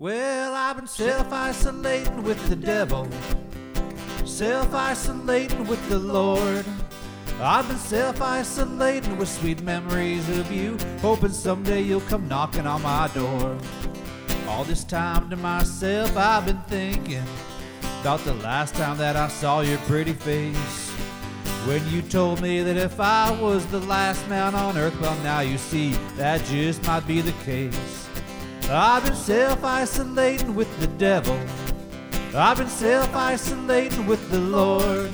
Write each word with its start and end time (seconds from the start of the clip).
Well, 0.00 0.54
I've 0.54 0.76
been 0.76 0.86
self 0.86 1.32
isolating 1.32 2.22
with 2.22 2.48
the 2.48 2.54
devil, 2.54 3.08
self 4.24 4.72
isolating 4.72 5.66
with 5.66 5.88
the 5.88 5.98
Lord. 5.98 6.64
I've 7.40 7.66
been 7.66 7.78
self 7.78 8.22
isolating 8.22 9.18
with 9.18 9.28
sweet 9.28 9.60
memories 9.62 10.28
of 10.38 10.52
you, 10.52 10.78
hoping 11.00 11.32
someday 11.32 11.80
you'll 11.80 12.02
come 12.02 12.28
knocking 12.28 12.64
on 12.64 12.82
my 12.82 13.08
door. 13.08 13.58
All 14.46 14.62
this 14.62 14.84
time 14.84 15.30
to 15.30 15.36
myself, 15.36 16.16
I've 16.16 16.46
been 16.46 16.62
thinking 16.68 17.24
about 18.00 18.20
the 18.20 18.34
last 18.34 18.76
time 18.76 18.98
that 18.98 19.16
I 19.16 19.26
saw 19.26 19.62
your 19.62 19.78
pretty 19.78 20.12
face. 20.12 20.90
When 21.66 21.84
you 21.88 22.02
told 22.02 22.40
me 22.40 22.62
that 22.62 22.76
if 22.76 23.00
I 23.00 23.32
was 23.40 23.66
the 23.66 23.80
last 23.80 24.28
man 24.28 24.54
on 24.54 24.78
earth, 24.78 25.00
well, 25.00 25.18
now 25.24 25.40
you 25.40 25.58
see 25.58 25.90
that 26.16 26.44
just 26.44 26.86
might 26.86 27.04
be 27.04 27.20
the 27.20 27.32
case. 27.44 28.07
I've 28.70 29.02
been 29.02 29.14
self 29.14 29.64
isolating 29.64 30.54
with 30.54 30.68
the 30.78 30.88
devil. 30.88 31.40
I've 32.34 32.58
been 32.58 32.68
self 32.68 33.14
isolating 33.14 34.06
with 34.06 34.30
the 34.30 34.40
Lord. 34.40 35.10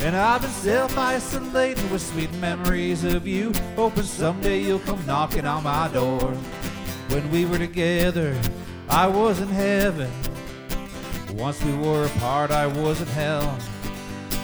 And 0.00 0.16
I've 0.16 0.40
been 0.42 0.50
self 0.50 0.98
isolating 0.98 1.88
with 1.92 2.02
sweet 2.02 2.32
memories 2.34 3.04
of 3.04 3.24
you, 3.24 3.52
hoping 3.76 4.02
someday 4.02 4.62
you'll 4.62 4.80
come 4.80 5.04
knocking 5.06 5.46
on 5.46 5.62
my 5.62 5.86
door. 5.88 6.34
When 7.10 7.30
we 7.30 7.44
were 7.44 7.58
together, 7.58 8.36
I 8.88 9.06
was 9.06 9.40
in 9.40 9.48
heaven. 9.48 10.10
Once 11.34 11.62
we 11.62 11.74
were 11.74 12.06
apart, 12.06 12.50
I 12.50 12.66
was 12.66 13.00
in 13.00 13.06
hell. 13.08 13.58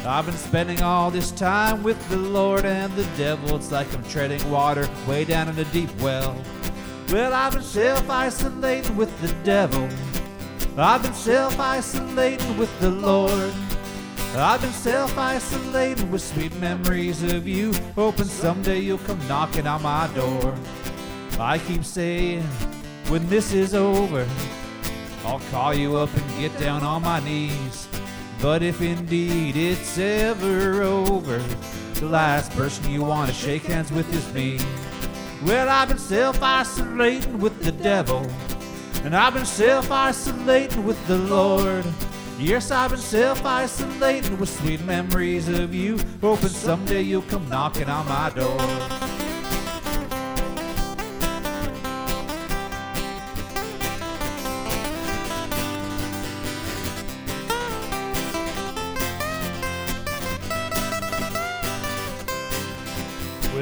I've 0.06 0.26
been 0.26 0.36
spending 0.36 0.80
all 0.80 1.10
this 1.10 1.32
time 1.32 1.82
with 1.82 2.08
the 2.08 2.18
Lord 2.18 2.64
and 2.64 2.94
the 2.94 3.06
devil. 3.16 3.56
It's 3.56 3.72
like 3.72 3.92
I'm 3.92 4.04
treading 4.04 4.48
water 4.48 4.88
way 5.08 5.24
down 5.24 5.48
in 5.48 5.58
a 5.58 5.64
deep 5.66 5.90
well. 6.00 6.36
Well, 7.10 7.32
I've 7.32 7.52
been 7.52 7.62
self 7.62 8.08
isolating 8.08 8.96
with 8.96 9.20
the 9.20 9.32
devil. 9.44 9.88
I've 10.76 11.02
been 11.02 11.14
self 11.14 11.58
isolating 11.60 12.56
with 12.56 12.80
the 12.80 12.90
Lord. 12.90 13.52
I've 14.36 14.60
been 14.60 14.72
self 14.72 15.16
isolating 15.16 16.10
with 16.10 16.22
sweet 16.22 16.54
memories 16.56 17.22
of 17.22 17.46
you, 17.46 17.72
hoping 17.94 18.24
someday 18.24 18.80
you'll 18.80 18.98
come 18.98 19.20
knocking 19.28 19.66
on 19.66 19.82
my 19.82 20.08
door. 20.14 20.54
I 21.38 21.58
keep 21.58 21.84
saying, 21.84 22.42
when 23.08 23.28
this 23.28 23.52
is 23.52 23.74
over, 23.74 24.26
I'll 25.24 25.40
call 25.50 25.74
you 25.74 25.96
up 25.96 26.14
and 26.16 26.40
get 26.40 26.58
down 26.58 26.82
on 26.82 27.02
my 27.02 27.20
knees. 27.20 27.86
But 28.40 28.62
if 28.62 28.80
indeed 28.80 29.56
it's 29.56 29.98
ever 29.98 30.82
over, 30.82 31.38
the 31.94 32.06
last 32.06 32.50
person 32.52 32.90
you 32.90 33.04
want 33.04 33.30
to 33.30 33.34
shake 33.34 33.62
hands 33.62 33.92
with 33.92 34.12
is 34.12 34.32
me. 34.34 34.58
Well, 35.44 35.68
I've 35.68 35.88
been 35.88 35.98
self 35.98 36.42
isolating 36.42 37.38
with 37.38 37.62
the 37.62 37.72
devil, 37.72 38.26
and 39.04 39.14
I've 39.14 39.34
been 39.34 39.44
self 39.44 39.90
isolating 39.90 40.84
with 40.84 41.06
the 41.06 41.18
Lord. 41.18 41.84
Yes, 42.38 42.70
I've 42.70 42.92
been 42.92 42.98
self 42.98 43.44
isolating 43.44 44.38
with 44.38 44.48
sweet 44.48 44.82
memories 44.84 45.48
of 45.48 45.74
you, 45.74 45.98
hoping 46.22 46.48
someday 46.48 47.02
you'll 47.02 47.22
come 47.22 47.46
knocking 47.50 47.90
on 47.90 48.08
my 48.08 48.30
door. 48.30 49.23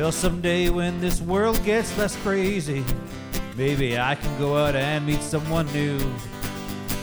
Well, 0.03 0.11
someday 0.11 0.69
when 0.69 1.01
this 1.01 1.21
world 1.21 1.63
gets 1.63 1.97
less 1.97 2.17
crazy, 2.25 2.85
maybe 3.57 3.97
I 3.97 4.17
can 4.17 4.37
go 4.37 4.57
out 4.57 4.75
and 4.75 5.07
meet 5.07 5.23
someone 5.23 5.73
new. 5.73 5.97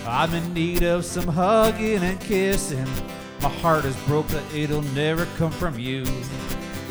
I'm 0.06 0.34
in 0.34 0.54
need 0.54 0.84
of 0.84 1.06
some 1.06 1.26
hugging 1.26 2.04
and 2.04 2.20
kissing. 2.20 2.86
My 3.42 3.48
heart 3.48 3.86
is 3.86 3.96
broke, 4.06 4.28
but 4.28 4.44
it'll 4.54 4.82
never 4.82 5.28
come 5.38 5.50
from 5.50 5.80
you. 5.80 6.04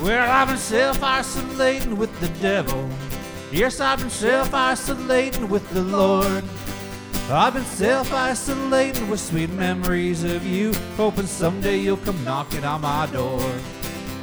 Well, 0.01 0.31
I've 0.31 0.49
been 0.49 0.57
self 0.57 1.03
isolating 1.03 1.99
with 1.99 2.19
the 2.21 2.31
devil. 2.41 2.89
Yes, 3.53 3.79
I've 3.79 3.99
been 3.99 4.09
self 4.09 4.55
isolating 4.55 5.51
with 5.51 5.69
the 5.75 5.83
Lord. 5.83 6.43
I've 7.31 7.53
been 7.53 7.65
self 7.67 8.15
isolating 8.15 9.11
with 9.11 9.21
sweet 9.21 9.51
memories 9.51 10.25
of 10.25 10.47
you, 10.47 10.73
hoping 10.97 11.27
someday 11.27 11.77
you'll 11.77 11.99
come 11.99 12.25
knocking 12.25 12.65
on 12.65 12.81
my 12.81 13.05
door. 13.13 13.53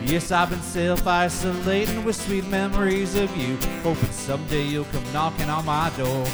Yes, 0.03 0.31
I've 0.31 0.49
been 0.49 0.61
self 0.61 1.07
isolating 1.07 2.03
with 2.03 2.15
sweet 2.15 2.45
memories 2.47 3.15
of 3.15 3.35
you, 3.35 3.57
hoping 3.81 4.11
someday 4.11 4.63
you'll 4.63 4.85
come 4.85 5.03
knocking 5.13 5.49
on 5.49 5.65
my 5.65 5.89
door. 5.97 6.25